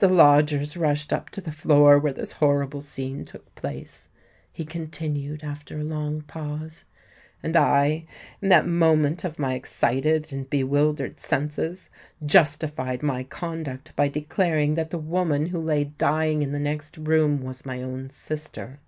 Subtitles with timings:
[0.00, 4.08] "The lodgers rushed up to the floor where this horrible scene took place,"
[4.52, 6.82] he continued, after a long pause;
[7.44, 8.06] "and I,
[8.40, 11.90] in that moment of my excited and bewildered senses,
[12.26, 17.40] justified my conduct by declaring that the woman who lay dying in the next room
[17.40, 18.80] was my own sister.